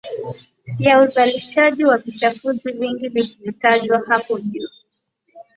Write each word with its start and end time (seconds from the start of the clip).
ya 0.79 1.01
uzalishaji 1.01 1.85
wa 1.85 1.97
vichafuzi 1.97 2.71
vingi 2.71 3.09
vilivyotajwa 3.09 4.03
hapo 4.07 4.39
juu 4.39 4.69